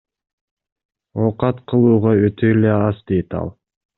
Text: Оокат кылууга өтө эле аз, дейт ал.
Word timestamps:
Оокат 1.23 1.59
кылууга 1.69 2.13
өтө 2.31 2.45
эле 2.57 2.71
аз, 2.87 3.05
дейт 3.13 3.39
ал. 3.45 3.55